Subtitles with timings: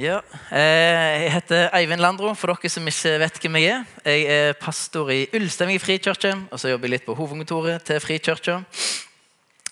[0.00, 3.82] Ja, eh, Jeg heter Eivind Landro, for dere som ikke vet hvem jeg er.
[4.08, 8.54] Jeg er pastor i Ulsteinvik frikirke, og så jobber jeg litt på hovedkontoret til frikirka.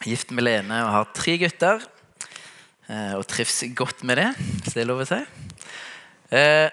[0.05, 1.80] Gift med Lene og har tre gutter.
[2.91, 5.22] eh, Og trives godt med det, hvis det er lov å si.
[6.30, 6.69] Eh,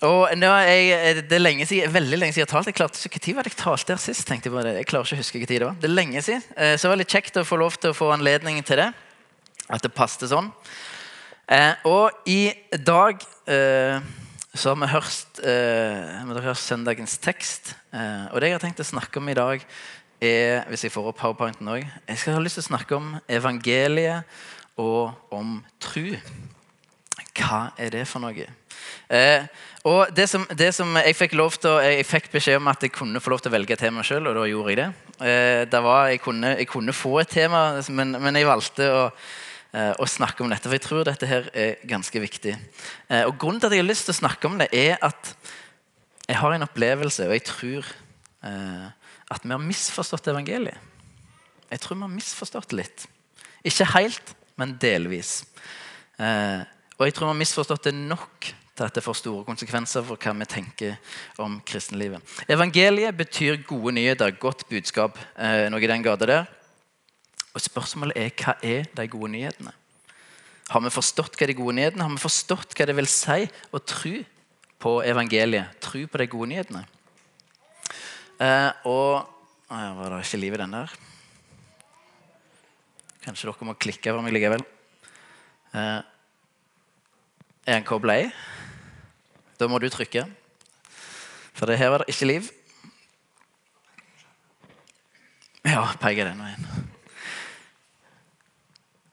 [0.00, 2.66] Og jeg, det er lenge siden, veldig lenge siden jeg har talt.
[2.66, 4.28] Jeg klarte ikke, Når var det jeg talte her sist?
[4.30, 5.76] Jeg klarer ikke å huske hva tid det var.
[5.80, 8.12] Det er lenge siden, Så det var litt kjekt å få lov til å få
[8.12, 8.92] anledning til det.
[9.68, 10.52] At det passet sånn.
[11.44, 12.52] Eh, og i
[12.86, 13.20] dag
[13.52, 14.00] eh,
[14.54, 17.74] så har vi hørt, eh, har hørt søndagens tekst.
[17.92, 19.66] Eh, og det jeg har tenkt å snakke om i dag,
[20.24, 23.20] er hvis jeg får opp powerpointen også, Jeg skal ha lyst til å snakke om
[23.28, 24.24] evangeliet
[24.78, 26.16] og om tru.
[27.34, 28.46] Hva er det for noe?
[29.10, 29.44] Eh,
[29.84, 32.92] og det som, det som Jeg fikk lov til jeg fikk beskjed om at jeg
[32.92, 34.90] kunne få lov til å velge tema sjøl, og da gjorde jeg det.
[35.20, 39.10] Eh, det var, jeg, kunne, jeg kunne få et tema, men, men jeg valgte å
[39.74, 40.68] å snakke om dette.
[40.68, 42.54] For jeg tror dette her er ganske viktig.
[43.08, 45.34] Eh, og Grunnen til at jeg har lyst til å snakke om det, er at
[46.28, 47.88] jeg har en opplevelse, og jeg tror
[48.46, 48.86] eh,
[49.34, 50.92] at vi har misforstått evangeliet.
[51.70, 53.06] Jeg tror vi har misforstått det litt.
[53.66, 55.40] Ikke helt, men delvis.
[56.20, 56.62] Eh,
[56.94, 60.18] og jeg tror vi har misforstått det nok til at det får store konsekvenser for
[60.18, 62.22] hva vi tenker om kristenlivet.
[62.50, 66.46] Evangeliet betyr gode nyheter, godt budskap, eh, noe i den gata der.
[67.54, 69.72] Og Spørsmålet er hva er de gode nyhetene?
[70.70, 73.80] Har vi forstått hva de gode nyhetene Har vi forstått hva det vil si å
[73.84, 74.14] tro
[74.82, 75.76] på evangeliet?
[75.84, 76.84] Tro på de gode nyhetene?
[78.42, 80.96] Eh, og å Var det ikke liv i den der?
[83.24, 84.64] Kanskje dere må klikke over meg likevel.
[85.72, 86.00] Eh,
[87.64, 88.26] er den kobla i?
[89.56, 90.26] Da må du trykke.
[91.54, 92.50] For det her var det ikke liv.
[95.64, 96.83] Ja, peker den veien.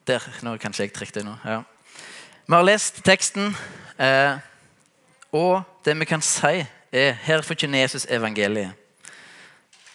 [0.08, 0.24] Der.
[0.42, 1.36] Nå kanskje jeg trykte nå.
[1.46, 1.62] Ja.
[2.48, 3.56] Vi har lest teksten,
[4.02, 4.40] eh,
[5.32, 8.74] og det vi kan si, er her forkynner Jesus evangeliet.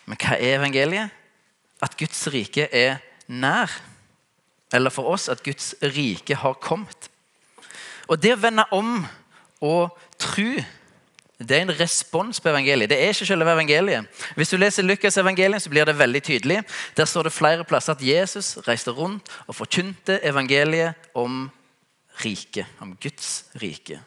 [0.06, 1.10] Men hva er evangeliet?
[1.82, 2.96] At Guds rike er
[3.28, 3.70] nær.
[4.72, 7.10] Eller for oss at Guds rike har kommet.
[8.08, 9.06] Og det å vende om
[9.60, 10.52] og tro
[11.38, 12.88] det er en respons på evangeliet.
[12.88, 14.06] Det er ikke selve evangeliet.
[14.36, 16.62] Hvis du leser Lukas' evangelium, så blir det veldig tydelig.
[16.96, 21.50] Der står det flere plasser at Jesus reiste rundt og forkynte evangeliet om
[22.24, 22.66] riket.
[22.80, 24.00] Om Guds rike.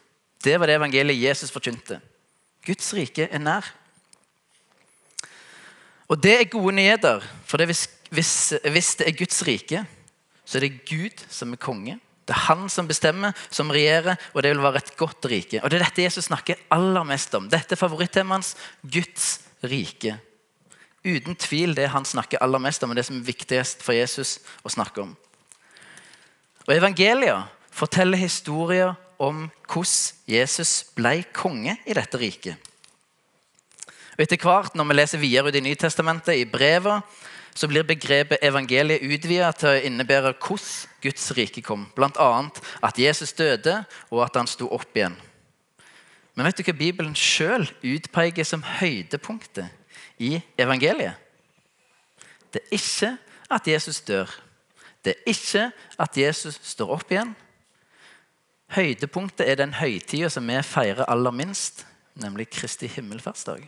[0.44, 2.00] Det var det evangeliet Jesus forkynte.
[2.66, 3.74] Guds rike er nær.
[6.08, 7.22] Og det er gode nyheter.
[7.46, 9.84] For hvis, hvis, hvis det er Guds rike,
[10.44, 12.00] så er det Gud som er konge.
[12.28, 15.62] Det er han som bestemmer, som regjerer, og det vil være et godt rike.
[15.62, 17.48] Og Det er dette Jesus snakker aller mest om.
[17.50, 20.18] Dette er favorittemaet hans, Guds rike.
[21.04, 24.38] Uten tvil det han snakker aller mest om, og det som er viktigst for Jesus
[24.62, 25.14] å snakke om.
[26.68, 32.56] Og Evangelia forteller historier om hvordan Jesus ble konge i dette riket.
[34.16, 37.00] Og Etter hvert, når vi leser videre ut i Nytestamentet, i brevet,
[37.54, 41.86] så blir begrepet evangeliet utvidet til å innebære hvordan Guds rike kom.
[41.96, 42.28] Bl.a.
[42.86, 43.80] at Jesus døde,
[44.10, 45.16] og at han sto opp igjen.
[46.34, 49.66] Men vet du hva Bibelen sjøl utpeker som høydepunktet
[50.22, 51.18] i evangeliet?
[52.50, 53.10] Det er ikke
[53.50, 54.30] at Jesus dør.
[55.04, 55.66] Det er ikke
[55.98, 57.34] at Jesus står opp igjen.
[58.70, 61.84] Høydepunktet er den høytida som vi feirer aller minst,
[62.14, 63.64] nemlig Kristi himmelfartsdag.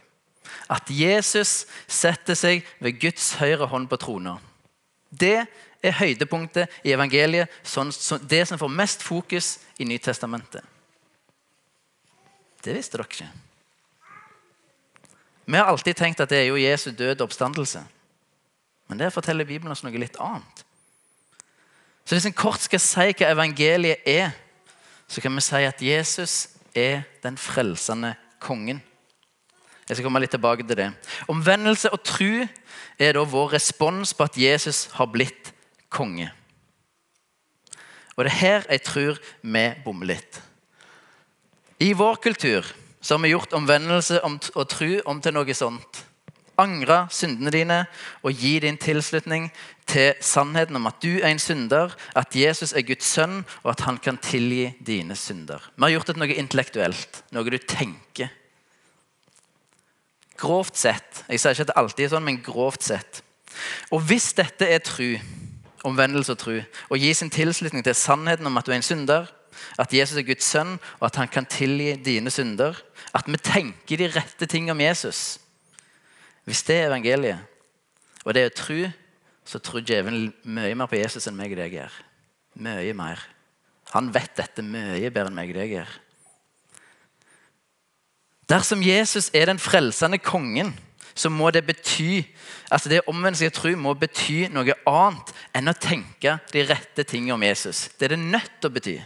[0.71, 4.37] At Jesus setter seg ved Guds høyre hånd på trona.
[5.11, 5.45] Det
[5.83, 7.91] er høydepunktet i evangeliet, sånn,
[8.29, 10.63] det som får mest fokus i Nytestamentet.
[12.63, 13.31] Det visste dere ikke.
[15.45, 17.83] Vi har alltid tenkt at det er jo Jesu død oppstandelse.
[18.89, 20.63] Men der forteller Bibelen oss noe litt annet.
[22.05, 24.31] Så Hvis en kort skal si hva evangeliet er,
[25.09, 26.35] så kan vi si at Jesus
[26.75, 28.83] er den frelsende kongen.
[29.93, 30.87] Jeg skal komme litt tilbake til det.
[31.29, 32.47] Omvendelse og tru
[32.97, 35.51] er da vår respons på at Jesus har blitt
[35.93, 36.31] konge.
[38.17, 40.41] Og det er her jeg tror vi bommer litt.
[41.77, 42.65] I vår kultur
[43.03, 46.05] så har vi gjort omvendelse og tru om til noe sånt.
[46.57, 47.79] Angre syndene dine
[48.25, 49.51] og gi din tilslutning
[49.89, 53.85] til sannheten om at du er en synder, at Jesus er Guds sønn, og at
[53.85, 55.61] han kan tilgi dine synder.
[55.77, 58.33] Vi har gjort det noe intellektuelt, noe du tenker.
[60.43, 61.23] Grovt sett.
[61.29, 63.23] Jeg sier ikke at det alltid er sånn, men grovt sett.
[63.95, 65.15] Og hvis dette er tru,
[65.87, 66.57] omvendelse og tru,
[66.91, 69.31] å gi sin tilslutning til sannheten om at du er en synder,
[69.79, 72.79] at Jesus er Guds sønn, og at han kan tilgi dine synder,
[73.15, 75.39] at vi tenker de rette ting om Jesus
[76.49, 77.39] Hvis det er evangeliet,
[78.25, 78.89] og det er tru,
[79.47, 81.99] så tror djevelen mye mer på Jesus enn meg og deg gjør.
[82.63, 83.21] Mye mer.
[83.93, 85.93] Han vet dette mye bedre enn meg og deg gjør.
[88.53, 90.75] Dersom Jesus er den frelsende kongen,
[91.15, 92.23] så må det bety
[92.73, 97.37] altså det omvendelse jeg tror må bety noe annet enn å tenke de rette tingene
[97.37, 97.87] om Jesus.
[97.97, 98.97] Det er det nødt til å bety.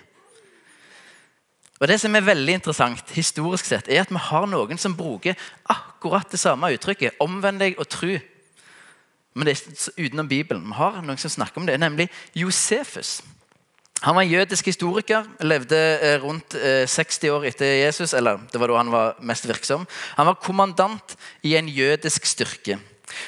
[1.77, 5.37] Og Det som er veldig interessant historisk sett, er at vi har noen som bruker
[5.69, 7.19] akkurat det samme uttrykket.
[7.21, 8.17] Omvend deg og tru.
[9.35, 10.65] Men det er utenom Bibelen.
[10.65, 13.21] Vi har noen som snakker om det, nemlig Josefus.
[14.05, 18.13] Han var en jødisk historiker, levde eh, rundt 60 eh, år etter Jesus.
[18.15, 19.87] eller det var da han var mest virksom.
[20.17, 22.79] Han var kommandant i en jødisk styrke.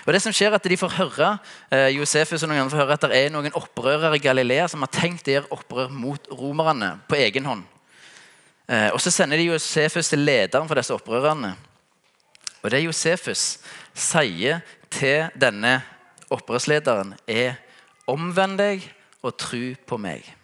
[0.04, 1.38] Og det som skjer er at De får høre
[1.72, 4.84] eh, Josefus og noen andre får høre at det er noen opprørere i Galilea som
[4.84, 7.64] har tenkt å gjøre opprør mot romerne på egen hånd.
[8.68, 11.54] Og Så sender de Josefus til lederen for disse opprørerne.
[12.60, 13.62] Og Det Josefus
[13.96, 14.60] sier
[14.92, 15.80] til denne
[16.28, 17.56] opprørslederen, er
[18.06, 18.84] 'omvend deg
[19.22, 20.37] og tru på meg'.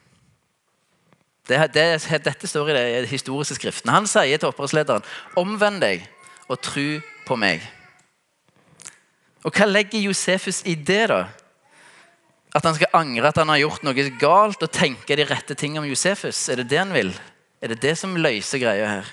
[1.49, 1.87] Det, det,
[2.25, 3.93] dette står i de historiske skriftene.
[3.93, 5.05] Han sier til opprørslederen
[5.37, 6.07] omvend deg
[6.49, 7.65] og tru på meg.
[9.45, 11.09] Og Hva legger Josefus i det?
[11.13, 11.27] da?
[12.55, 15.83] At han skal angre at han har gjort noe galt, og tenke de rette tingene
[15.83, 16.47] om Josefus?
[16.49, 17.13] Er det det han vil?
[17.61, 19.11] Er det det som løser greia her?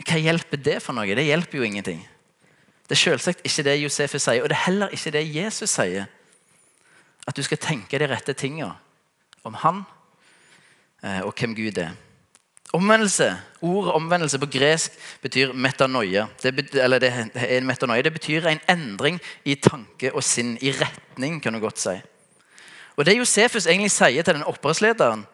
[0.00, 1.16] Hva hjelper det for noe?
[1.16, 2.00] Det hjelper jo ingenting.
[2.86, 6.06] Det er selvsagt ikke det Josefus sier, og det er heller ikke det Jesus sier.
[7.26, 8.76] At du skal tenke de rette tingene
[9.46, 9.82] om han
[11.02, 11.94] og hvem Gud er.
[12.74, 16.26] Omvendelse, Ordet omvendelse på gresk betyr metanoia.
[16.42, 18.02] Det, betyr, det, er metanoia.
[18.02, 21.94] det betyr en endring i tanke og sinn, i retning, kan du godt si.
[22.96, 25.26] Og Det Josefus egentlig sier til den opprørslederen,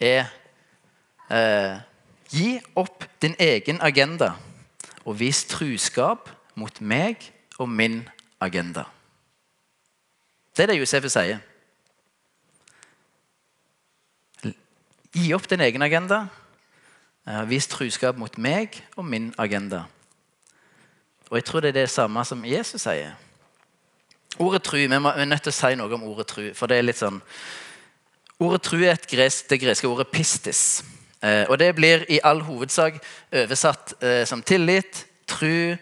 [0.00, 0.24] er
[1.30, 1.78] eh,
[2.28, 4.34] Gi opp din egen agenda
[5.06, 6.28] og vis truskap
[6.60, 7.22] mot meg
[7.58, 8.02] og min
[8.40, 8.84] agenda.
[10.52, 11.40] Det er det Josefus sier.
[15.18, 16.26] Gi opp din egen agenda.
[17.50, 19.82] Vis truskap mot meg og min agenda.
[21.28, 23.16] Og Jeg tror det er det samme som Jesus sier.
[24.38, 26.54] Ordet tru, Vi er nødt til å si noe om ordet tru.
[26.54, 27.20] for det er litt sånn...
[28.38, 30.84] Ordet tru er gresk, det greske ordet pistis.
[31.22, 33.00] Eh, og Det blir i all hovedsak
[33.32, 35.76] oversatt eh, som tillit, tru,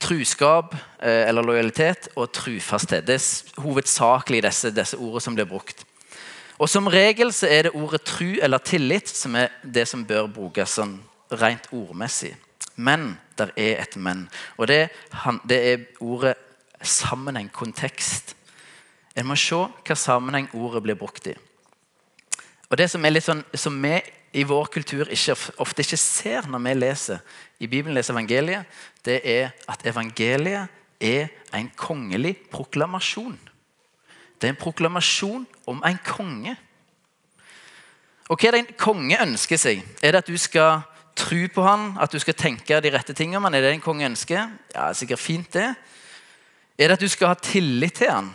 [0.00, 3.06] truskap eh, eller lojalitet og trufasthet.
[3.06, 5.86] Det er hovedsakelig disse, disse ordene som blir brukt.
[6.60, 10.28] Og Som regel så er det ordet tru eller tillit som er det som bør
[10.28, 10.98] brukes sånn
[11.40, 12.34] rent ordmessig.
[12.76, 14.26] Men der er et men.
[14.58, 14.90] Og det,
[15.48, 16.34] det er ordet
[16.82, 18.34] sammenheng, kontekst.
[19.16, 21.34] En må se hva sammenheng ordet blir brukt i.
[22.70, 23.96] Og Det som er litt sånn, som vi
[24.36, 27.22] i vår kultur ikke, ofte ikke ser når vi leser
[27.58, 28.68] i Bibelen leser evangeliet,
[29.04, 30.68] det er at evangeliet
[31.00, 33.38] er en kongelig proklamasjon.
[34.40, 36.56] Det er en proklamasjon om en konge.
[38.30, 39.82] Og Hva er det en konge ønsker seg?
[40.02, 40.84] Er det at du skal
[41.18, 43.54] tro på han, at du skal tenke de rette tingene han?
[43.54, 44.46] Er det en konge ønsker?
[44.74, 45.66] Ja, det er sikkert fint det.
[46.78, 48.30] Er det at du skal ha tillit til han?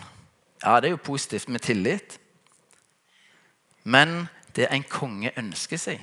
[0.62, 2.20] Ja, det er jo positivt med tillit.
[3.84, 6.00] Men det en konge ønsker seg,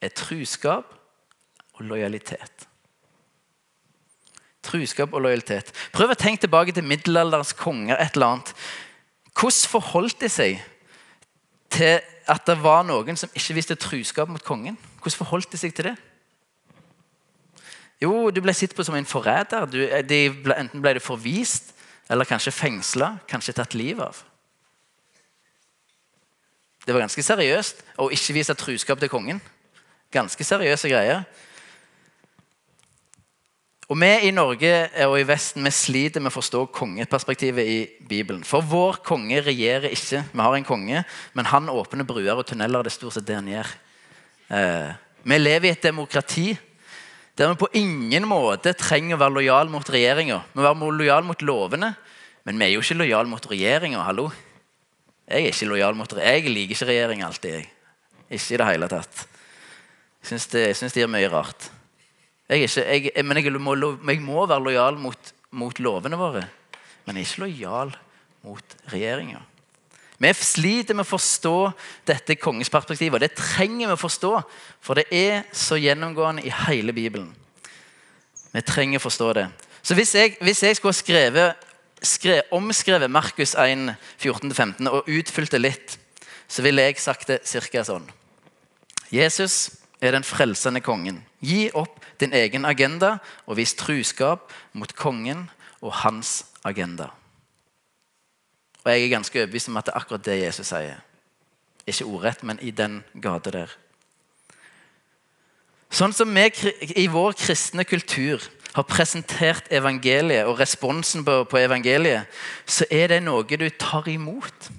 [0.00, 0.92] er truskap
[1.74, 2.68] og lojalitet.
[4.64, 5.72] Truskap og lojalitet.
[5.92, 7.96] Prøv å tenke tilbake til middelalderens konger.
[8.00, 8.54] et eller annet.
[9.34, 10.60] Hvordan forholdt de seg
[11.74, 12.00] til
[12.30, 14.78] at det var noen som ikke viste truskap mot kongen?
[15.02, 15.96] Hvordan forholdt de seg til det?
[18.02, 19.66] Jo, du ble sett på som en forræder.
[20.58, 21.74] enten ble du forvist,
[22.10, 24.22] eller kanskje fengsla, kanskje tatt livet av.
[26.84, 29.40] Det var ganske seriøst å ikke vise truskap til kongen.
[30.12, 31.24] Ganske seriøse greier.
[33.92, 34.72] Og Vi i Norge
[35.04, 38.44] og i Vesten vi sliter med å forstå kongeperspektivet i Bibelen.
[38.46, 40.22] For vår konge regjerer ikke.
[40.32, 41.02] Vi har en konge,
[41.36, 42.80] men han åpner bruer og tunneler.
[42.80, 43.74] Det er stort sett det han gjør.
[44.56, 46.54] Eh, vi lever i et demokrati
[47.34, 50.40] der vi på ingen måte trenger å være lojal mot regjeringa.
[50.52, 51.92] Vi må være lojal mot lovene,
[52.46, 54.04] men vi er jo ikke lojal mot regjeringa.
[54.06, 54.28] Hallo.
[55.28, 57.58] Jeg er ikke lojal mot Jeg liker ikke regjering alltid.
[57.58, 57.70] Jeg.
[58.30, 59.24] Ikke i det hele tatt.
[60.22, 60.46] Jeg syns,
[60.94, 61.73] det, gjør mye rart.
[62.54, 63.74] Jeg, ikke, jeg, men jeg må,
[64.06, 66.44] jeg må, være lojal mot, mot, lovene våre.
[67.04, 67.94] Men jeg er ikke lojal
[68.46, 69.40] mot regjeringa.
[70.22, 71.56] Vi sliter med å forstå
[72.06, 73.18] dette kongesperspektivet.
[73.18, 74.32] og Det trenger vi å forstå,
[74.80, 77.32] for det er så gjennomgående i hele Bibelen.
[78.54, 79.48] Vi trenger å forstå det.
[79.82, 81.66] Så hvis jeg, hvis jeg skulle skrevet,
[82.00, 83.90] skrevet, omskrevet Markus 1,
[84.22, 85.98] 14-15 og utfylt det litt,
[86.48, 87.82] så ville jeg sagt det ca.
[87.84, 88.06] sånn.
[89.10, 91.22] Jesus er den frelsende kongen.
[91.40, 95.48] Gi opp din egen agenda og vis truskap mot kongen
[95.80, 97.10] og hans agenda.
[98.84, 101.00] Og Jeg er ganske overbevist om at det er akkurat det Jesus sier.
[101.86, 103.72] Ikke ordrett, men i den gata der.
[105.94, 106.48] Sånn som vi
[106.98, 108.42] i vår kristne kultur
[108.74, 112.26] har presentert evangeliet og responsen på, evangeliet,
[112.66, 114.70] så er det noe du tar imot.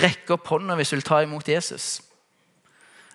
[0.00, 2.00] Rekk opp hånda hvis du vil ta imot Jesus.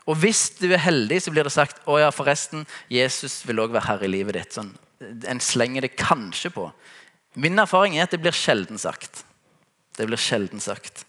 [0.06, 3.74] Og hvis du er heldig, så blir det sagt å ja, forresten, Jesus vil òg
[3.74, 4.54] være herre i livet ditt.
[4.54, 4.70] Sånn,
[5.02, 6.68] en slenger det kanskje på.
[7.42, 9.24] Min erfaring er at det blir sjelden sagt.
[9.98, 11.04] Det blir sjelden sagt.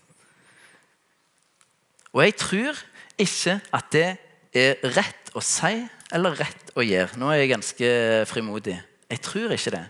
[2.17, 2.81] Og jeg tror
[3.21, 4.09] ikke at det
[4.57, 5.75] er rett å si
[6.15, 7.19] eller rett å gjøre.
[7.21, 7.91] Nå er jeg ganske
[8.31, 8.79] frimodig.
[9.11, 9.85] Jeg tror ikke det.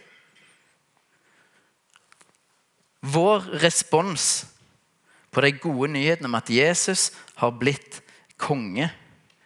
[3.06, 4.46] Vår respons
[5.30, 8.00] på de gode nyhetene om at Jesus har blitt
[8.38, 8.90] konge,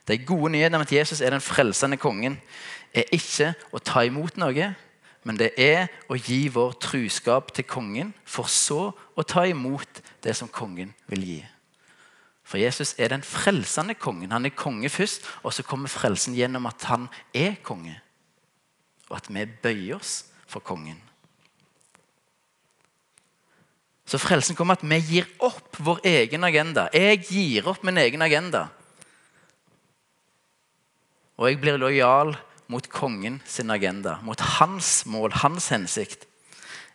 [0.09, 2.41] de gode nyhetene om at Jesus er den frelsende kongen,
[2.95, 4.73] er ikke å ta imot noe,
[5.23, 10.35] men det er å gi vår truskap til kongen, for så å ta imot det
[10.37, 11.41] som kongen vil gi.
[12.51, 14.33] For Jesus er den frelsende kongen.
[14.33, 17.07] Han er konge først, og så kommer frelsen gjennom at han
[17.37, 17.95] er konge.
[19.07, 20.99] Og at vi bøyer oss for kongen.
[24.11, 26.89] Så frelsen kommer at vi gir opp vår egen agenda.
[26.91, 28.67] Jeg gir opp min egen agenda.
[31.41, 32.35] Og jeg blir lojal
[32.71, 36.29] mot kongen sin agenda, mot hans mål, hans hensikt.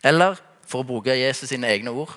[0.06, 0.38] Eller
[0.70, 2.14] for å bruke Jesus sine egne ord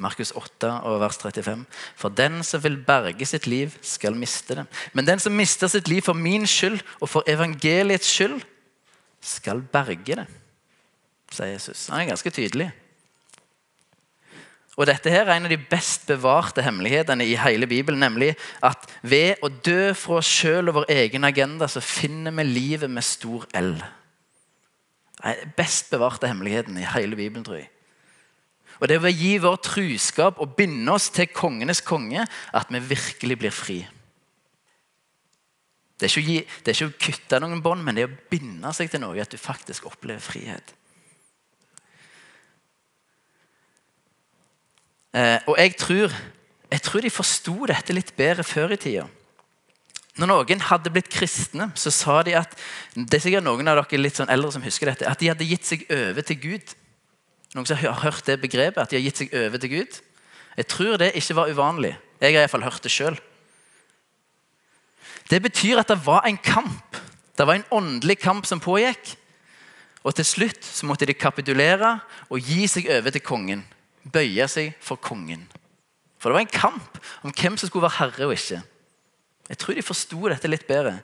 [0.00, 1.64] Markus 8, vers 35.
[1.96, 4.64] For den som vil berge sitt liv, skal miste det.
[4.96, 8.40] Men den som mister sitt liv for min skyld og for evangeliets skyld,
[9.20, 10.24] skal berge det,
[11.28, 11.90] sier Jesus.
[11.92, 12.70] Han er ganske tydelig.
[14.78, 18.00] Og Dette her er en av de best bevarte hemmelighetene i hele Bibelen.
[18.00, 18.30] Nemlig
[18.64, 22.90] at ved å dø fra oss sjøl og vår egen agenda, så finner vi livet
[22.90, 23.74] med stor L.
[25.20, 27.68] Det er den best bevarte hemmeligheten i hele Bibelen, tror jeg.
[28.80, 32.24] Og det er ved å gi vår truskap og binde oss til kongenes konge
[32.56, 33.82] at vi virkelig blir fri.
[36.00, 38.72] Det er, gi, det er ikke å, kutte noen bånd, men det er å binde
[38.72, 39.20] seg til noe.
[39.20, 40.72] At du faktisk opplever frihet.
[45.10, 46.12] Og jeg tror,
[46.70, 49.06] jeg tror de forsto dette litt bedre før i tida.
[50.20, 52.52] Når noen hadde blitt kristne, så sa de at
[52.94, 55.46] det er sikkert noen av dere litt sånn eldre som husker dette, at de hadde
[55.48, 56.74] gitt seg over til Gud.
[57.54, 60.00] Noen som har hørt det begrepet, at de har gitt seg over til Gud?
[60.58, 61.94] Jeg tror det ikke var uvanlig.
[62.20, 63.16] Jeg har iallfall hørt det sjøl.
[65.30, 66.98] Det betyr at det var en kamp.
[67.38, 69.14] Det var en åndelig kamp som pågikk.
[70.04, 71.98] Og til slutt så måtte de kapitulere
[72.28, 73.62] og gi seg over til kongen.
[74.04, 75.44] Bøye seg for kongen.
[76.20, 78.60] For det var en kamp om hvem som skulle være herre og ikke.
[79.50, 80.98] Jeg tror de forsto dette litt bedre.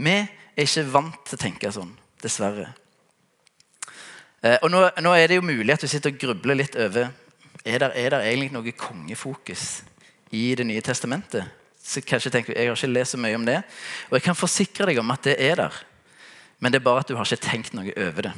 [0.00, 1.90] Vi er ikke vant til å tenke sånn,
[2.22, 2.70] dessverre.
[4.42, 7.10] Eh, og nå, nå, er det jo mulig at du sitter og grubler litt over
[7.62, 9.82] er der er egentlig noe kongefokus
[10.34, 11.44] i Det nye testamentet.
[11.82, 13.62] Så kanskje tenker Jeg har ikke lest så mye om det.
[14.08, 15.74] Og jeg kan forsikre deg om at det er der.
[16.58, 18.32] Men det er bare at du har ikke tenkt noe over det.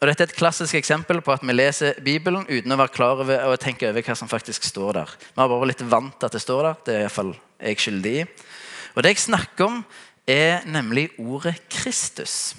[0.00, 3.20] Og Dette er et klassisk eksempel på at vi leser Bibelen uten å være klar
[3.20, 5.10] over og tenke over hva som faktisk står der.
[5.20, 6.78] Vi har bare litt vant til at det står der.
[6.86, 8.24] Det er iallfall jeg skyldig i.
[8.96, 9.82] Og Det jeg snakker om,
[10.24, 12.54] er nemlig ordet Kristus.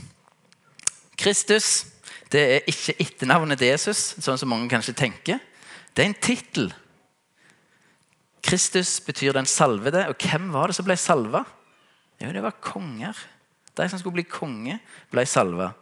[1.18, 1.88] Kristus
[2.32, 5.42] det er ikke etternavnet til Jesus, sånn som mange kanskje tenker.
[5.92, 6.70] Det er en tittel.
[8.46, 10.06] Kristus betyr den salvede.
[10.08, 11.44] Og hvem var det som ble salva?
[12.22, 13.18] Jo, det var konger.
[13.76, 14.78] De som skulle bli konge,
[15.12, 15.74] ble salva.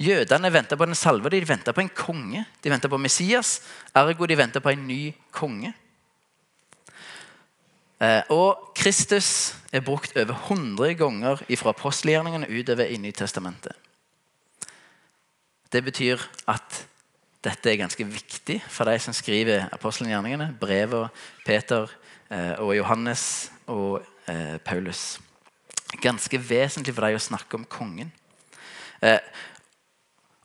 [0.00, 1.40] Jødene venta på den salvede.
[1.40, 2.44] De venta på en konge.
[2.64, 3.60] De venta på Messias.
[3.94, 5.74] Ergo de venta på en ny konge.
[8.00, 13.76] Eh, og Kristus er brukt over 100 ganger fra apostelgjerningene utover i Nytestamentet.
[15.72, 16.86] Det betyr at
[17.44, 21.12] dette er ganske viktig for de som skriver apostelgjerningene, brevet
[21.44, 21.92] Peter
[22.30, 25.20] eh, og Johannes og eh, Paulus.
[26.00, 28.12] Ganske vesentlig for dem å snakke om kongen.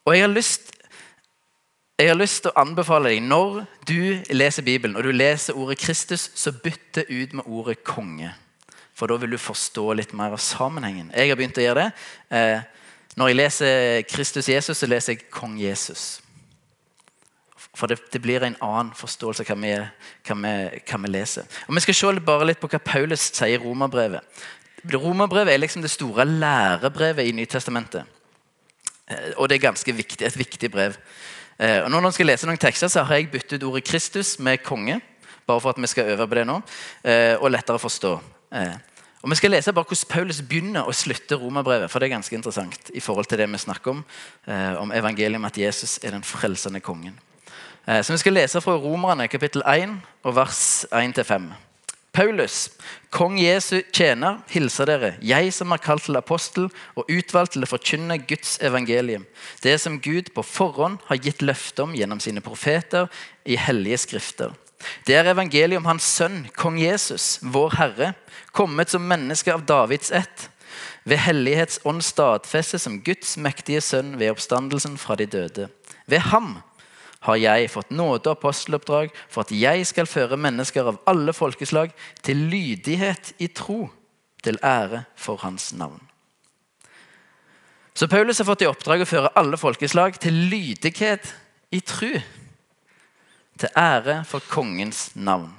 [0.05, 0.71] Eh, og jeg har lyst
[1.95, 5.77] jeg har lyst til å anbefale deg, Når du leser Bibelen og du leser ordet
[5.79, 8.33] Kristus, så bytt det ut med ordet konge.
[8.93, 11.11] For da vil du forstå litt mer av sammenhengen.
[11.15, 12.65] Jeg har begynt å gjøre det.
[13.15, 16.21] Når jeg leser Kristus Jesus, så leser jeg Kong Jesus.
[17.75, 19.71] For det, det blir en annen forståelse av hva vi,
[20.27, 21.47] hva, vi, hva vi, leser.
[21.67, 24.43] Og Vi skal se bare litt på hva Paulus sier i Romerbrevet.
[24.91, 28.14] Romerbrevet er liksom det store lærebrevet i Nytestamentet.
[29.11, 30.97] Eh, og det er ganske viktig, et viktig brev.
[31.59, 34.63] Eh, og når man skal lese noen tekster, så har jeg byttet ordet Kristus med
[34.65, 34.99] konge.
[35.47, 36.61] Bare for at vi skal øve på det nå,
[37.03, 38.19] eh, og lettere å forstå.
[39.25, 41.89] Og Vi skal lese bare hvordan Paulus begynner og slutter romerbrevet.
[41.91, 44.05] for det er ganske interessant i forhold til det vi snakker om,
[44.77, 47.19] om evangeliet om at Jesus er den frelsende kongen.
[47.85, 51.53] Så Vi skal lese fra Romerne kapittel 1 og vers 1-5.
[52.15, 52.69] Paulus,
[53.11, 57.67] kong Jesu tjener, hilser dere, jeg som er kalt til apostel og utvalgt til å
[57.67, 59.25] forkynne Guds evangelium,
[59.65, 63.09] det som Gud på forhånd har gitt løfte om gjennom sine profeter
[63.43, 64.53] i hellige skrifter.
[65.03, 68.13] Det er evangeliet om Hans sønn, kong Jesus, vår Herre,
[68.55, 70.47] kommet som menneske av Davids ett,
[71.03, 75.67] ved hellighetsånd stadfestet som Guds mektige sønn ved oppstandelsen fra de døde.
[76.07, 76.55] Ved ham
[77.25, 81.93] har jeg fått nåde og aposteloppdrag for at jeg skal føre mennesker av alle folkeslag
[82.25, 83.87] til lydighet i tro,
[84.45, 86.01] til ære for hans navn.
[87.95, 91.31] Så Paulus har fått i oppdrag å føre alle folkeslag til lydighet
[91.73, 92.11] i tro,
[93.55, 95.53] til ære for kongens navn.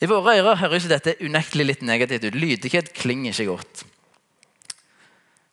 [0.00, 2.38] I våre ører høres dette unektelig litt negativt ut.
[2.38, 3.82] Lydighet klinger ikke godt.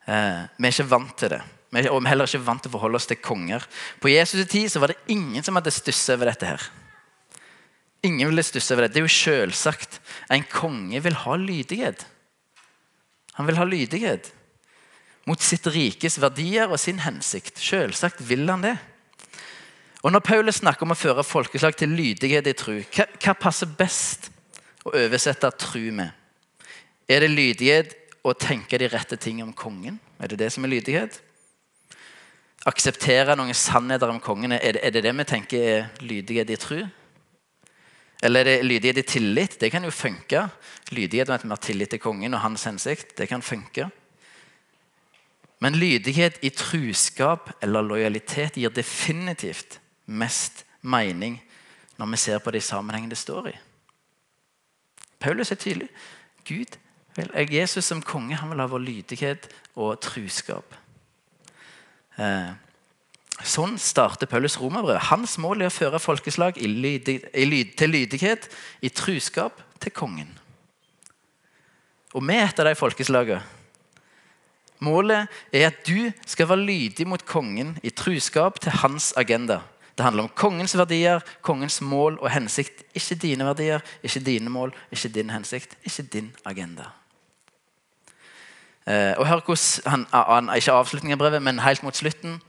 [0.07, 1.41] Eh, vi er ikke vant til det.
[1.67, 3.65] Vi er heller ikke vant til å forholde oss til konger.
[3.99, 6.45] På Jesus' tid så var det ingen som hadde stusset over dette.
[6.45, 6.69] her.
[8.07, 8.93] Ingen ville stusse over det.
[8.93, 9.99] Det er jo selvsagt.
[10.31, 12.05] En konge vil ha lydighet.
[13.37, 14.31] Han vil ha lydighet
[15.27, 17.59] mot sitt rikes verdier og sin hensikt.
[17.59, 18.77] Selvsagt vil han det.
[20.05, 23.67] Og Når Paulus snakker om å føre folkeslag til lydighet i tru, hva, hva passer
[23.67, 24.29] best
[24.87, 26.13] å oversette tru med?
[27.09, 29.99] Er det lydighet å tenke de rette ting om kongen?
[30.21, 31.19] Er det det som er lydighet?
[32.65, 36.59] Akseptere noen sannheter om kongene, er det, er det det vi tenker er lydighet i
[36.59, 36.79] tru?
[38.23, 39.59] Eller er det lydighet i tillit?
[39.61, 40.47] Det kan jo funke.
[40.89, 43.17] Lydighet med at vi har tillit til kongen og hans hensikt.
[43.17, 43.89] Det kan funke.
[45.59, 51.41] Men lydighet i truskap eller lojalitet gir definitivt mest mening
[51.97, 53.55] når vi ser på det i sammenhengen det står i.
[55.19, 55.89] Paulus er tydelig.
[56.45, 56.77] Gud,
[57.49, 60.75] Jesus som konge han vil ha vår lydighet og truskap.
[62.17, 62.49] Eh,
[63.45, 65.09] sånn starter Paulus romerbrevet.
[65.11, 67.19] Hans mål er å føre folkeslag lydig,
[67.77, 68.49] til lydighet,
[68.81, 70.33] i truskap til kongen.
[72.15, 73.43] Og vi er et av de folkeslagene.
[74.85, 79.63] Målet er at du skal være lydig mot kongen i truskap til hans agenda.
[79.97, 82.83] Det handler om kongens verdier, kongens mål og hensikt.
[82.93, 86.91] Ikke dine verdier, ikke dine mål, ikke din hensikt, ikke din agenda.
[88.87, 92.39] Eh, og hør hvordan han, Ikke avslutningen av brevet, men helt mot slutten.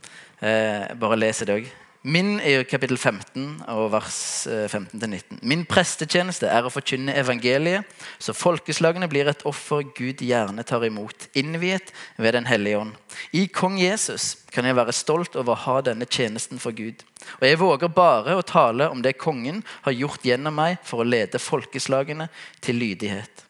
[0.41, 1.71] Eh, bare leser det òg.
[2.07, 5.17] Min er jo kapittel 15 og vers 15-19.
[5.35, 7.91] Eh, Min prestetjeneste er å forkynne evangeliet,
[8.23, 12.95] så folkeslagene blir et offer Gud gjerne tar imot, innviet ved Den hellige ånd.
[13.35, 17.03] I kong Jesus kan jeg være stolt over å ha denne tjenesten for Gud.
[17.41, 21.09] Og jeg våger bare å tale om det kongen har gjort gjennom meg for å
[21.09, 22.31] lede folkeslagene
[22.63, 23.48] til lydighet.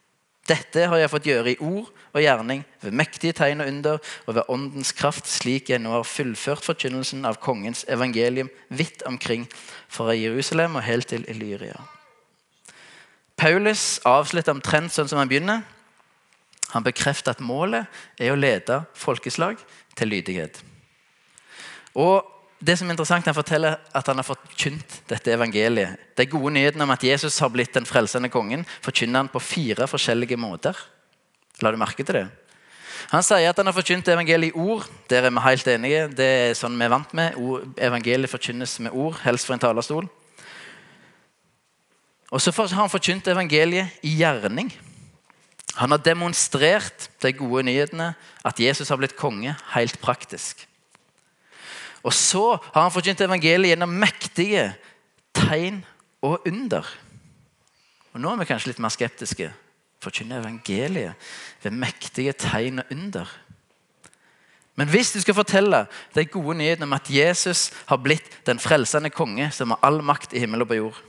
[0.48, 4.34] Dette har jeg fått gjøre i ord og gjerning, ved mektige tegn og under og
[4.38, 9.44] ved åndens kraft, slik jeg nå har fullført forkynnelsen av kongens evangelium vidt omkring,
[9.88, 11.76] fra Jerusalem og helt til Illyria.
[13.38, 15.62] Paulus avslutter omtrent sånn som han begynner.
[16.72, 17.86] Han bekrefter at målet
[18.18, 19.60] er å lede folkeslag
[19.96, 20.58] til lydighet.
[21.96, 25.96] Og det som er interessant, Han forteller at han har forkynt dette evangeliet.
[26.16, 29.86] De gode nyhetene om at Jesus har blitt den frelsende kongen, forkynner han på fire
[29.86, 30.74] forskjellige måter.
[31.62, 32.28] La du merke til det?
[33.12, 34.84] Han sier at han har forkynt evangeliet i ord.
[35.08, 36.08] Der er vi helt enige.
[36.08, 37.38] Det er sånn vi er vant med.
[37.78, 40.08] Evangeliet forkynnes med ord, helst fra en talerstol.
[42.28, 44.68] Og så har han forkynt evangeliet i gjerning.
[45.78, 48.12] Han har demonstrert de gode nyhetene,
[48.44, 50.67] at Jesus har blitt konge, helt praktisk.
[52.02, 54.70] Og så har han forkynt evangeliet gjennom mektige
[55.36, 55.82] tegn
[56.22, 56.86] og under.
[58.14, 59.50] Og Nå er vi kanskje litt mer skeptiske.
[60.02, 61.28] Forkynne evangeliet
[61.64, 63.30] ved mektige tegn og under.
[64.78, 69.10] Men hvis du skal fortelle de gode nyhetene om at Jesus har blitt den frelsende
[69.10, 71.00] konge som har all makt i himmel og på jord,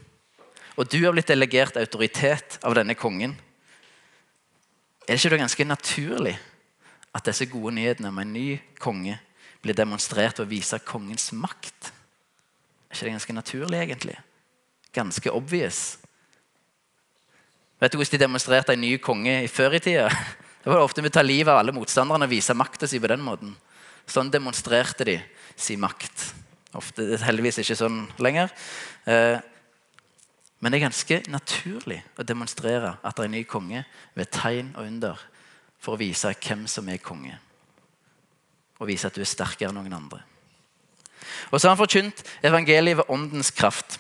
[0.74, 3.36] og du har blitt delegert autoritet av denne kongen,
[5.06, 6.36] er det ikke da ganske naturlig
[7.14, 8.48] at disse gode nyhetene om en ny
[8.82, 9.20] konge
[9.64, 11.92] blir demonstrert ved å vise kongens makt.
[12.90, 14.16] Er ikke det ganske naturlig, egentlig?
[14.96, 15.98] Ganske obvious.
[17.80, 20.10] Vet du hvordan de demonstrerte en ny konge før i tida?
[20.60, 23.08] Det var ofte med å ta livet av alle motstanderne og vise makta si på
[23.08, 23.54] den måten.
[24.10, 25.14] Sånn demonstrerte de
[25.56, 26.26] sin makt.
[26.76, 28.52] Ofte, heldigvis ikke sånn lenger.
[29.08, 29.40] Eh,
[30.60, 33.86] men det er ganske naturlig å demonstrere at det er en ny konge
[34.18, 35.28] ved tegn og under.
[35.80, 37.38] for å vise hvem som er konge.
[38.80, 40.22] Og vise at du er sterkere enn noen andre.
[41.52, 44.00] Og så har han forkynt evangeliet ved åndens kraft.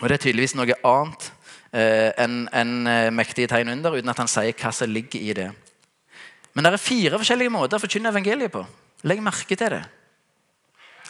[0.00, 1.28] Og det er tydeligvis noe annet
[1.72, 5.36] eh, enn en, eh, mektige tegn under, uten at han sier hva som ligger i
[5.38, 5.50] det.
[6.52, 8.64] Men det er fire forskjellige måter å forkynne evangeliet på.
[9.08, 9.82] Legg merke til det.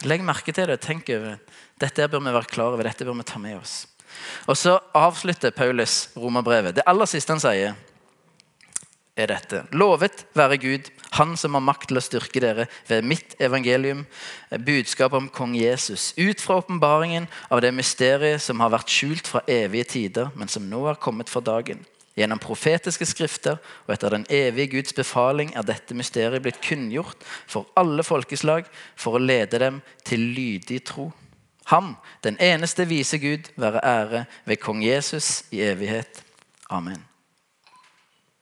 [0.08, 0.78] Legg merke til det.
[0.82, 1.56] Tenk over det.
[1.82, 2.86] Dette bør vi være klar over.
[2.86, 3.74] Dette bør vi ta med oss.
[4.46, 6.76] Og så avslutter Paulus romerbrevet.
[6.76, 7.74] Det aller siste han sier,
[9.16, 9.62] er dette.
[9.76, 14.06] Lovet være Gud, Han som har makt til å styrke dere ved mitt evangelium,
[14.64, 19.42] budskap om kong Jesus, ut fra åpenbaringen av det mysteriet som har vært skjult fra
[19.44, 21.84] evige tider, men som nå er kommet for dagen.
[22.16, 27.68] Gjennom profetiske skrifter og etter den evige Guds befaling er dette mysteriet blitt kunngjort for
[27.76, 31.10] alle folkeslag for å lede dem til lydig tro.
[31.70, 31.94] Ham,
[32.24, 36.20] den eneste vise Gud, være ære ved kong Jesus i evighet.
[36.72, 37.04] Amen.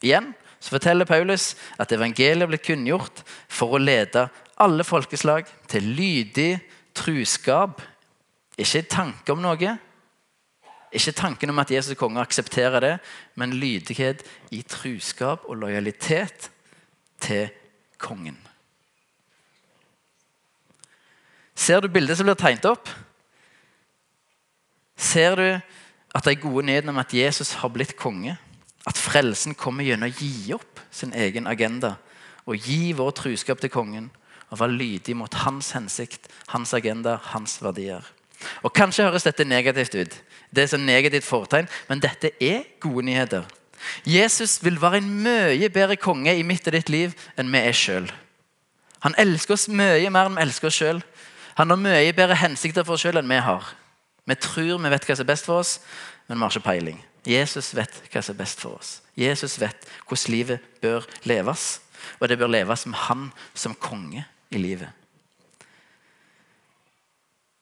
[0.03, 4.27] Igjen så forteller Paulus at evangeliet ble kunngjort for å lede
[4.61, 6.59] alle folkeslag til lydig
[6.97, 7.81] truskap.
[8.61, 9.77] Ikke tanke om noe.
[10.93, 12.95] Ikke tanken om at Jesus konge aksepterer det,
[13.39, 16.51] men lydighet i truskap og lojalitet
[17.23, 17.49] til
[18.01, 18.37] kongen.
[21.55, 22.89] Ser du bildet som blir tegnet opp?
[24.97, 28.37] Ser du at de gode nyhetene om at Jesus har blitt konge?
[28.89, 31.97] At frelsen kommer gjennom å gi opp sin egen agenda
[32.49, 34.09] og gi vår truskap til kongen
[34.51, 38.03] og være lydig mot hans hensikt, hans agenda, hans verdier.
[38.65, 40.17] Og Kanskje høres dette negativt ut,
[40.51, 43.45] det er så negativt fortegn, men dette er gode nyheter.
[44.05, 47.77] Jesus vil være en mye bedre konge i mitt og ditt liv enn vi er
[47.77, 48.11] sjøl.
[49.05, 51.01] Han elsker oss mye mer enn vi elsker oss sjøl.
[51.57, 53.71] Han har mye bedre hensikter for oss sjøl enn vi har.
[54.29, 55.79] Vi tror vi vet hva som er best for oss,
[56.29, 57.01] men vi har ikke peiling.
[57.27, 59.01] Jesus vet hva som er best for oss.
[59.19, 61.81] Jesus vet hvordan livet bør leves.
[62.21, 64.89] Og det bør leves med han som konge i livet.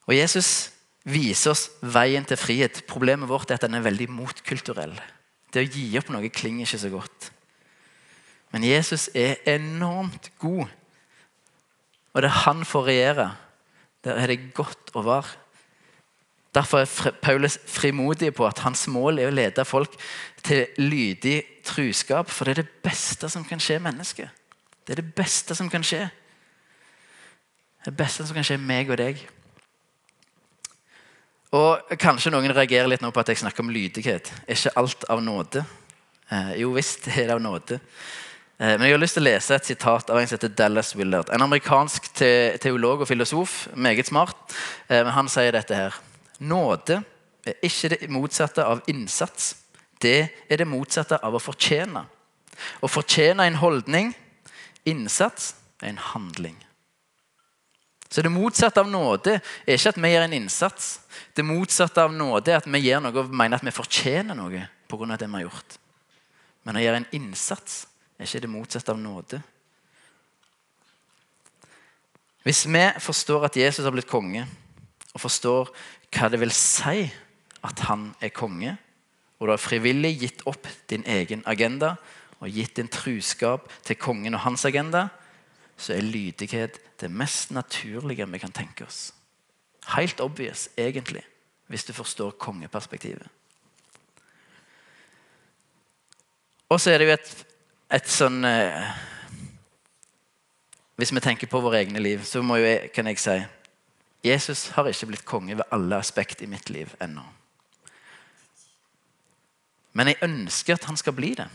[0.09, 0.71] Og Jesus
[1.09, 2.85] viser oss veien til frihet.
[2.89, 4.95] Problemet vårt er at den er veldig motkulturell.
[5.53, 7.31] Det å gi opp noe klinger ikke så godt.
[8.55, 10.69] Men Jesus er enormt god.
[12.15, 13.29] Og det er han får regjere,
[14.05, 15.37] der er det godt å være.
[16.55, 19.95] Derfor er Paulus frimodig på at hans mål er å lede folk
[20.43, 22.31] til lydig truskap.
[22.31, 24.33] For det er det beste som kan skje mennesket.
[24.87, 26.07] Det er det beste som kan skje.
[27.85, 29.21] Det beste som kan skje meg og deg.
[31.57, 34.33] Og Kanskje noen reagerer litt nå på at jeg snakker om lydighet.
[34.47, 35.65] Er ikke alt av nåde?
[36.33, 37.79] Eh, jo visst er det av nåde.
[38.59, 40.95] Eh, men jeg har lyst til å lese et sitat av en som heter Dallas
[40.97, 41.31] Willard.
[41.33, 43.67] En amerikansk te teolog og filosof.
[43.77, 44.37] Meget smart.
[44.89, 45.97] Eh, men han sier dette her.
[46.39, 47.03] Nåde
[47.47, 49.57] er ikke det motsatte av innsats.
[50.01, 52.05] Det er det motsatte av å fortjene.
[52.83, 54.13] Å fortjene en holdning,
[54.87, 56.57] innsats, er en handling.
[58.09, 59.35] Så Det motsatte av nåde
[59.67, 61.01] er ikke at vi gjør en innsats.
[61.35, 64.65] Det motsatte av nåde er at vi gjør noe og mener at vi fortjener noe
[64.89, 65.17] pga.
[65.17, 65.79] det vi har gjort.
[66.65, 67.87] Men å gjøre en innsats
[68.19, 69.43] er ikke det motsatte av nåde.
[72.43, 74.47] Hvis vi forstår at Jesus har blitt konge,
[75.15, 75.69] og forstår
[76.15, 77.09] hva det vil si
[77.65, 78.77] at han er konge,
[79.39, 81.95] og du har frivillig gitt opp din egen agenda
[82.39, 85.09] og gitt din truskap til kongen og hans agenda,
[85.79, 89.13] så er lydighet det mest naturlige vi kan tenke oss.
[89.95, 91.23] Helt obvious, egentlig,
[91.67, 93.27] hvis du forstår kongeperspektivet.
[96.69, 97.31] Og så er det jo et,
[97.97, 98.91] et sånn eh,
[100.99, 103.37] Hvis vi tenker på våre egne liv, så jo kan jeg si
[104.25, 107.23] Jesus har ikke blitt konge ved alle aspekt i mitt liv ennå.
[109.93, 111.49] Men jeg ønsker at han skal bli det.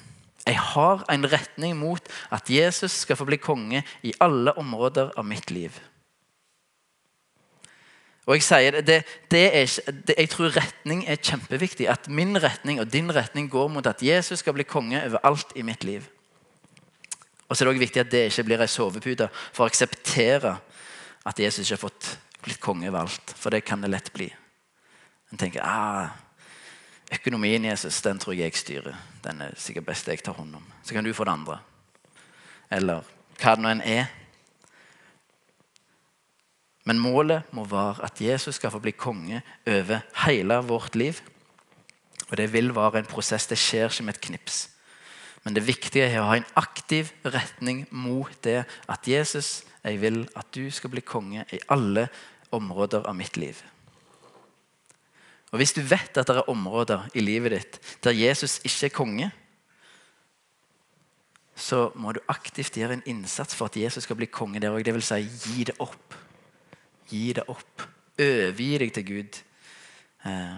[0.47, 5.26] Jeg har en retning mot at Jesus skal få bli konge i alle områder av
[5.26, 5.76] mitt liv.
[8.26, 11.89] Og Jeg sier det, det, er, det, jeg tror retning er kjempeviktig.
[11.91, 15.52] At min retning og din retning går mot at Jesus skal bli konge over alt
[15.56, 16.08] i mitt liv.
[17.47, 20.56] Og så er det også viktig at det ikke blir ei sovepute for å akseptere
[21.28, 23.12] at Jesus ikke har fått blitt konge over.
[23.36, 24.29] For det kan det lett bli.
[25.32, 26.13] En tenker ah,
[27.13, 28.97] økonomien Jesus, den tror jeg jeg styrer.
[29.23, 30.65] Den er sikkert best jeg tar hånd om.
[30.84, 31.60] Så kan du få det andre.
[32.71, 33.08] Eller
[33.39, 34.12] hva det nå enn er.
[36.84, 41.21] Men målet må være at Jesus skal få bli konge over hele vårt liv.
[42.29, 43.47] Og Det vil være en prosess.
[43.47, 44.69] Det skjer ikke med et knips.
[45.43, 50.23] Men det viktige er å ha en aktiv retning mot det at Jesus, jeg vil
[50.39, 52.08] at du skal bli konge i alle
[52.53, 53.59] områder av mitt liv.
[55.53, 58.95] Og Hvis du vet at det er områder i livet ditt der Jesus ikke er
[58.97, 59.31] konge,
[61.55, 64.81] så må du aktivt gjøre en innsats for at Jesus skal bli konge der òg.
[64.81, 65.11] Dvs.
[65.11, 66.15] Si, gi det opp.
[67.11, 67.85] Gi det opp.
[68.17, 69.37] Overgi deg til Gud.
[70.25, 70.55] Eh.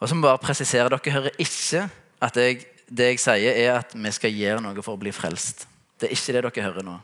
[0.00, 1.86] Og så må jeg bare presisere, Dere hører ikke
[2.20, 5.66] at jeg, det jeg sier, er at vi skal gjøre noe for å bli frelst.
[6.00, 6.96] Det er ikke det dere hører nå.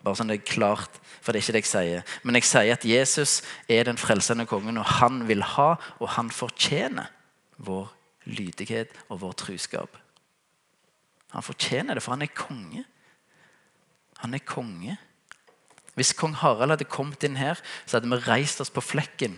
[0.00, 2.12] Bare sånn det er klart, for det er ikke det jeg sier.
[2.24, 6.30] Men jeg sier at Jesus er den frelsende kongen, og han vil ha, og han
[6.32, 7.10] fortjener
[7.60, 7.90] vår
[8.30, 9.98] lydighet og vår truskap.
[11.34, 12.84] Han fortjener det, for han er konge.
[14.24, 14.96] Han er konge.
[15.94, 19.36] Hvis kong Harald hadde kommet inn her, så hadde vi reist oss på flekken.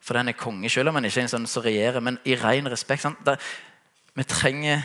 [0.00, 2.36] For han er konge, selv om han ikke er en sånn som regjerer, men i
[2.38, 3.08] ren respekt.
[3.26, 3.40] Der,
[4.14, 4.82] vi trenger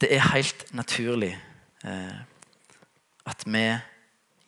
[0.00, 1.30] Det er helt naturlig
[1.86, 2.16] eh,
[3.26, 3.66] at vi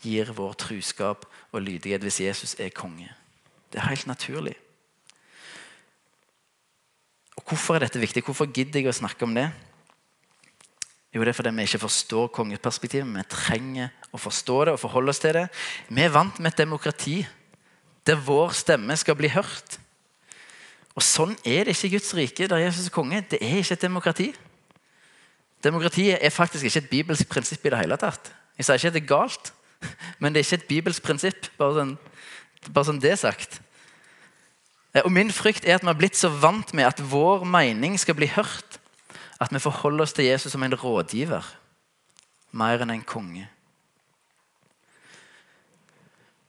[0.04, 3.08] gir vår truskap og lydighet hvis Jesus er konge.
[3.72, 4.54] Det er helt naturlig.
[7.36, 8.24] Og Hvorfor er dette viktig?
[8.24, 9.48] Hvorfor gidder jeg å snakke om det?
[11.14, 13.08] Jo, det er fordi vi ikke forstår kongeperspektivet.
[13.08, 15.46] Vi trenger å forstå det og forholde oss til det.
[15.88, 17.22] Vi er vant med et demokrati
[18.06, 19.78] der vår stemme skal bli hørt.
[20.96, 23.22] Og Sånn er det ikke i Guds rike, der Jesus er konge.
[23.30, 24.28] Det er ikke et demokrati.
[25.64, 28.30] Demokratiet er faktisk ikke et bibelsk prinsipp i det hele tatt.
[28.56, 29.52] Jeg sier ikke at det er galt,
[30.20, 31.50] men det er ikke et bibelsk prinsipp.
[31.60, 31.94] Bare sånn,
[32.70, 33.60] bare sånn det er sagt.
[34.94, 37.98] Eh, og Min frykt er at vi har blitt så vant med at vår mening
[38.00, 38.80] skal bli hørt,
[39.40, 41.44] at vi forholder oss til Jesus som en rådgiver
[42.56, 43.44] mer enn en konge.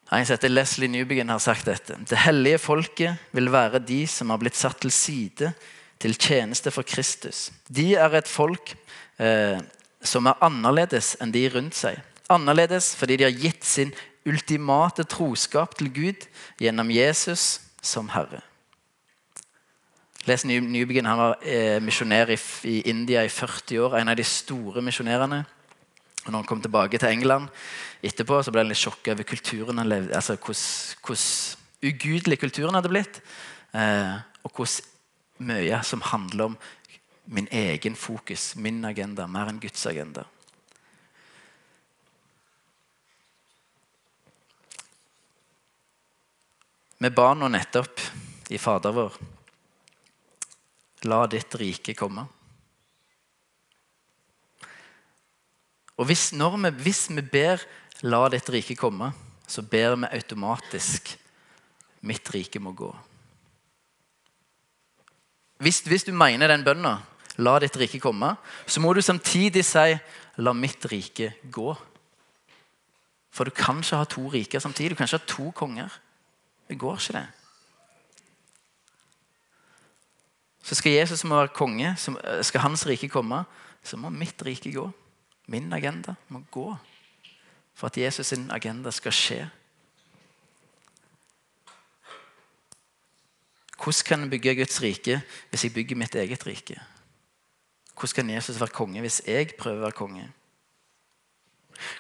[0.08, 1.98] En som heter Leslie Newbegin har sagt dette.
[2.08, 5.52] Det hellige folket vil være de som har blitt satt til side
[6.00, 7.50] til tjeneste for Kristus.
[7.68, 8.72] De er et folk
[9.20, 9.60] eh,
[10.04, 11.98] som er annerledes enn de rundt seg.
[12.32, 13.94] Annerledes fordi de har gitt sin
[14.28, 16.28] ultimate troskap til Gud
[16.60, 18.42] gjennom Jesus som Herre.
[20.28, 21.08] Les Newbegin.
[21.08, 23.96] han var eh, misjonær i, India i 40 år.
[24.02, 25.46] En av de store misjonærene.
[26.26, 27.48] Og når han kom tilbake til England
[28.04, 32.92] etterpå, så ble han litt sjokka over kulturen han levde, altså hvordan ugudelig kulturen hadde
[32.92, 33.22] blitt.
[33.72, 34.94] Eh, og hvordan
[35.48, 36.58] mye som handler om
[37.28, 40.24] min egen fokus, min agenda, mer enn Guds agenda.
[46.98, 48.02] Vi ba nå nettopp
[48.50, 49.18] i Fader vår
[51.06, 52.24] La ditt rike komme.
[55.98, 57.62] Og hvis, vi, hvis vi ber
[58.02, 59.14] 'La ditt rike komme',
[59.48, 61.18] så ber vi automatisk
[62.02, 62.96] 'Mitt rike må gå'.
[65.58, 67.02] Hvis, hvis du mener den bønna,
[67.38, 69.98] 'La ditt rike komme', så må du samtidig si
[70.38, 71.76] 'La mitt rike gå'.
[73.32, 74.92] For du kan ikke ha to riker samtidig.
[74.92, 75.90] Du kan ikke ha to konger.
[76.70, 77.28] Det går ikke, det.
[80.64, 81.96] Så skal Jesus må være konge,
[82.42, 83.44] skal hans rike komme,
[83.84, 84.92] så må mitt rike gå.
[85.48, 86.78] Min agenda må gå
[87.78, 89.50] for at Jesus' sin agenda skal skje.
[93.78, 96.82] Hvordan kan jeg bygge Guds rike hvis jeg bygger mitt eget rike?
[97.98, 100.28] Hvordan kan Jesus være konge hvis jeg prøver å være konge?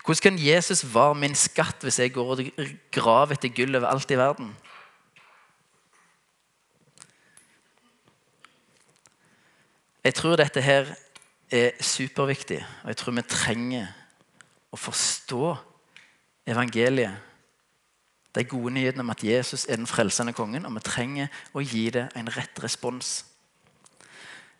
[0.05, 2.49] Hvordan kan Jesus være min skatt hvis jeg går og
[2.93, 4.55] graver etter gull overalt i verden?
[10.07, 10.93] Jeg tror dette her
[11.51, 13.89] er superviktig, og jeg tror vi trenger
[14.71, 15.55] å forstå
[16.47, 17.17] evangeliet.
[18.35, 21.89] De gode nyhetene om at Jesus er den frelsende kongen, og vi trenger å gi
[21.91, 23.25] det en rett respons.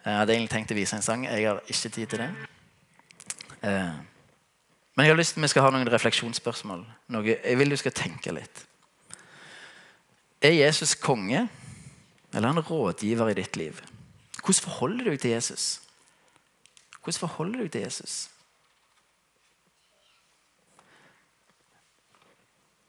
[0.07, 1.25] Jeg hadde egentlig tenkt å vise en sang.
[1.27, 2.29] Jeg har ikke tid til det.
[3.67, 3.97] Eh,
[4.95, 6.85] men jeg har lyst til vi skal ha noen refleksjonsspørsmål.
[7.11, 8.63] Noe jeg vil du skal tenke litt.
[10.39, 11.43] Er Jesus konge
[12.31, 13.83] eller en rådgiver i ditt liv?
[14.39, 15.67] Hvordan forholder du deg til Jesus?
[17.01, 18.17] Hvordan forholder du deg til Jesus?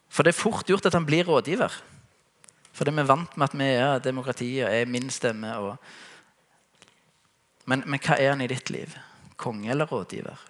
[0.07, 1.83] For det er fort gjort at han blir rådgiver.
[2.71, 5.51] For det er vi vant med at vi er demokratiet og er min stemme.
[5.59, 6.07] Og...
[7.69, 8.95] Men, men hva er han i ditt liv?
[9.37, 10.41] Konge eller rådgiver?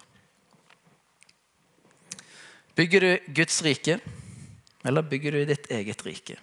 [2.79, 3.99] Bygger du Guds rike,
[4.87, 6.37] eller bygger du ditt eget rike?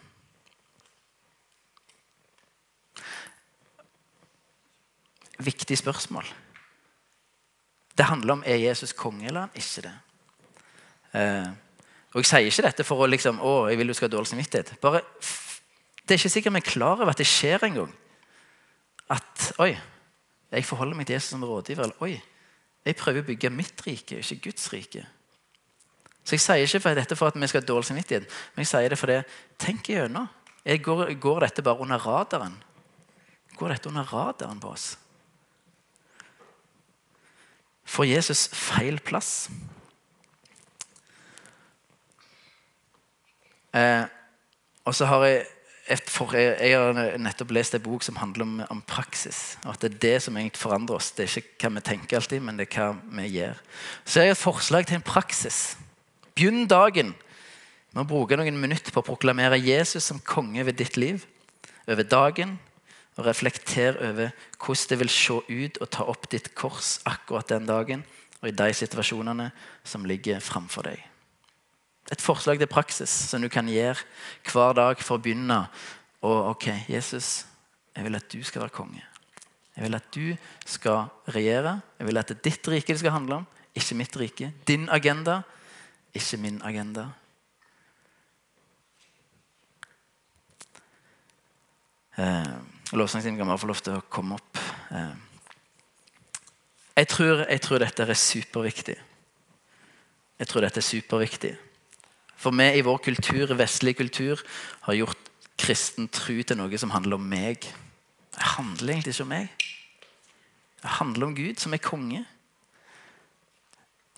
[5.39, 6.27] Viktig spørsmål.
[7.95, 9.95] Det handler om er Jesus konge eller han ikke det.
[11.15, 11.49] Eh,
[12.11, 14.31] og Jeg sier ikke dette for å liksom, å, jeg vil du skal ha dårlig
[14.33, 14.75] samvittighet.
[14.83, 15.01] Bare,
[16.03, 17.91] det er ikke sikkert vi er klar over at det skjer engang.
[19.11, 19.73] At oi,
[20.51, 21.95] jeg forholder meg til Jesus som rådgiver.
[22.05, 22.15] Oi,
[22.85, 25.05] jeg prøver å bygge mitt rike, ikke Guds rike.
[26.25, 28.71] Så Jeg sier ikke for dette for at vi skal ha dårlig samvittighet, men jeg
[28.71, 29.21] sier det fordi
[29.61, 30.29] tenk igjennom.
[30.65, 32.55] Går, går dette bare under radaren?
[33.55, 34.95] Går dette under radaren på oss?
[37.85, 39.47] får Jesus feil plass?
[43.75, 44.03] Eh,
[44.85, 45.45] og så har jeg
[46.09, 49.57] for, jeg, jeg har nettopp lest en bok som handler om, om, praksis.
[49.63, 51.11] og At det er det som egentlig forandrer oss.
[51.13, 52.87] Det er ikke hva vi tenker alltid, men det er hva
[53.19, 53.61] vi gjør.
[54.03, 55.77] Så jeg har et forslag til en praksis.
[56.33, 57.13] Begynn dagen
[57.93, 61.27] med å bruke noen minutter på å proklamere Jesus som konge ved ditt liv,
[61.85, 62.57] over dagen,
[63.15, 67.69] og reflekter over hvordan det vil se ut å ta opp ditt kors akkurat den
[67.69, 68.03] dagen
[68.41, 69.51] og i de situasjonene
[69.87, 70.99] som ligger framfor deg.
[72.13, 73.97] Et forslag til praksis som du kan gjøre
[74.51, 75.63] hver dag for å begynne.
[76.25, 77.45] Og ok, Jesus,
[77.95, 79.01] jeg vil at du skal være konge.
[79.75, 81.79] Jeg vil at du skal regjere.
[81.99, 84.51] Jeg vil at det er ditt rike det skal handle om, ikke mitt rike.
[84.67, 85.41] Din agenda,
[86.15, 87.09] ikke min agenda.
[92.17, 92.55] Eh,
[92.95, 94.61] Lovsangstimen kan bare få lov til å komme opp.
[94.95, 95.13] Eh.
[96.95, 98.95] Jeg, tror, jeg tror dette er superviktig.
[100.39, 101.55] Jeg tror dette er superviktig.
[102.35, 104.41] For vi i vår kultur, vestlig kultur
[104.87, 107.63] har gjort kristen tro til noe som handler om meg.
[108.35, 109.65] Det handler egentlig ikke om meg.
[110.81, 112.25] Det handler om Gud, som er konge.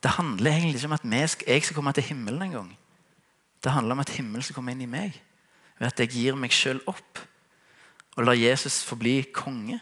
[0.04, 2.78] Det handler egentlig ikke om at jeg skal komme til himmelen en gang.
[3.64, 5.16] Det handler om at himmelen skal komme inn i meg.
[5.80, 7.22] Ved at jeg gir meg sjøl opp
[8.18, 9.80] og lar Jesus forbli konge.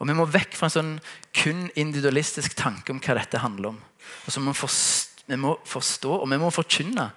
[0.00, 0.92] Og Vi må vekk fra en sånn
[1.36, 3.80] kun individualistisk tanke om hva dette handler om.
[4.24, 7.10] Og så må vi forstå vi må forstå og vi må forkynne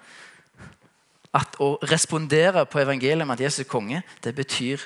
[1.34, 4.84] at å respondere på evangeliet om at Jesus er konge, det betyr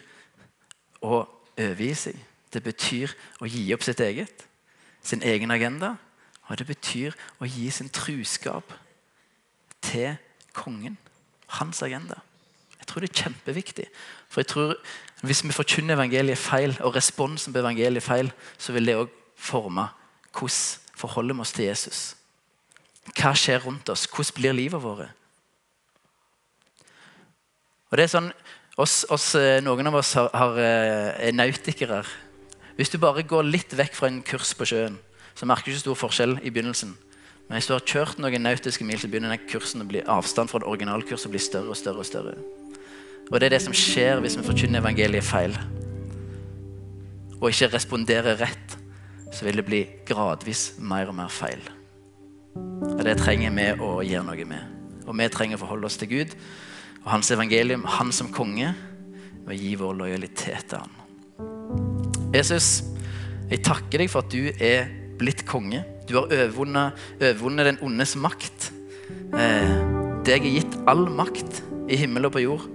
[1.04, 1.26] å
[1.58, 2.22] overgi seg.
[2.54, 3.12] Det betyr
[3.44, 4.46] å gi opp sitt eget,
[5.04, 5.98] sin egen agenda.
[6.48, 8.72] Og det betyr å gi sin truskap
[9.84, 10.16] til
[10.56, 10.96] kongen.
[11.60, 12.22] Hans agenda.
[12.80, 13.86] Jeg tror det er kjempeviktig.
[14.30, 14.76] For jeg tror
[15.22, 19.88] Hvis vi forkynner evangeliet feil, og responsen på evangeliet feil, så vil det òg forme
[20.30, 22.16] hvordan forholder vi oss til Jesus.
[23.15, 24.08] Hva skjer rundt oss?
[24.12, 25.13] Hvordan blir livet vårt?
[27.88, 28.32] Og det er sånn,
[28.76, 32.04] oss, oss, eh, Noen av oss har, har, eh, er nautikere.
[32.76, 34.98] Hvis du bare går litt vekk fra en kurs på sjøen,
[35.34, 36.96] så merker du ikke stor forskjell i begynnelsen.
[37.48, 40.60] Men hvis du har kjørt noen nautiske mil, så begynner kursen å bli avstand fra
[40.60, 42.04] det originalkurset å bli større og større.
[42.04, 42.36] Og større.
[43.32, 45.56] Og det er det som skjer hvis vi forkynner evangeliet feil.
[47.39, 48.78] Og ikke responderer rett,
[49.32, 51.62] så vil det bli gradvis mer og mer feil.
[52.98, 54.78] Og Det trenger vi å gjøre noe med.
[55.08, 56.38] Og vi trenger å forholde oss til Gud
[57.08, 58.74] og hans evangelium, han som konge,
[59.48, 60.96] og gi vår lojalitet til han.
[62.36, 62.82] Jesus,
[63.48, 65.86] jeg takker deg for at du er blitt konge.
[66.08, 68.74] Du har overvunnet, den ondes makt.
[69.32, 69.72] Eh,
[70.28, 72.67] deg er gitt all makt i himmel og på jord.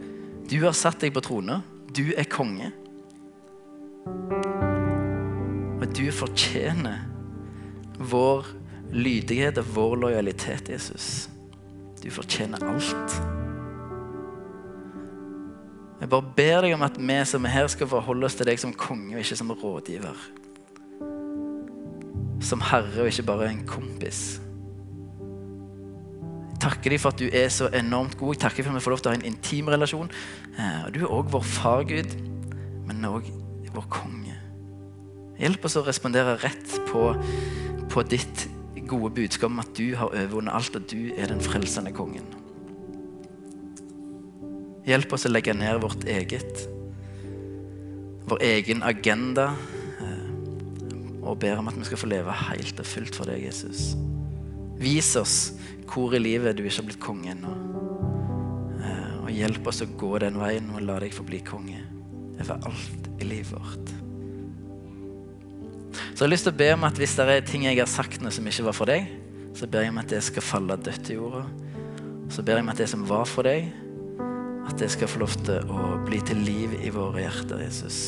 [0.49, 1.61] Du har satt deg på trone.
[1.93, 2.73] Du er konge.
[5.77, 7.05] Og du fortjener
[8.01, 8.49] vår
[8.93, 11.29] lydighet og vår lojalitet, Jesus.
[12.03, 13.17] Du fortjener alt.
[16.03, 18.59] Jeg bare ber deg om at vi som er her, skal forholde oss til deg
[18.59, 20.25] som konge og ikke som rådgiver.
[22.43, 24.41] Som herre og ikke bare en kompis.
[26.51, 28.35] Jeg takker deg for at du er så enormt god.
[28.35, 30.11] Jeg takker for at vi får lov til å ha en intim relasjon.
[30.59, 32.19] Eh, Du er òg vår far, Gud,
[32.87, 33.31] men òg
[33.75, 34.35] vår konge.
[35.39, 37.09] Hjelp oss å respondere rett på,
[37.91, 38.49] på ditt
[38.93, 42.27] gode budskap om at du har overvunnet alt, og du er den frelsende kongen.
[44.87, 46.65] Hjelp oss å legge ned vårt eget,
[48.29, 49.53] vår egen agenda,
[50.03, 50.25] eh,
[51.23, 53.93] og ber om at vi skal få leve helt og fullt for deg, Jesus.
[54.83, 55.37] Vis oss
[55.93, 57.57] hvor i livet du ikke har blitt konge ennå.
[58.83, 61.85] Eh, og hjelp oss å gå den veien og la deg få bli konge
[62.43, 64.02] over alt i livet vårt.
[66.13, 67.89] Så jeg har lyst til å be om at hvis det er ting jeg har
[67.89, 69.07] sagt nå som ikke var for deg,
[69.57, 71.47] så ber jeg om at det skal falle dødt i jorda.
[72.33, 73.71] Så ber jeg om at det som var for deg,
[74.69, 77.99] at det skal få lov til å bli til liv i våre hjerter, Jesus.